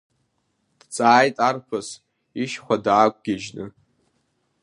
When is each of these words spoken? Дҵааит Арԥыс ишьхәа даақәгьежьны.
Дҵааит 0.79 1.35
Арԥыс 1.47 1.87
ишьхәа 2.43 2.75
даақәгьежьны. 2.85 3.65